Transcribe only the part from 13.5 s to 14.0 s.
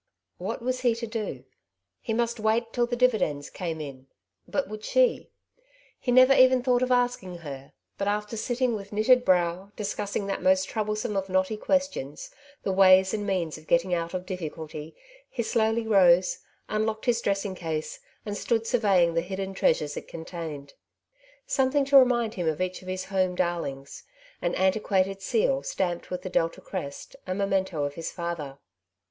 of getting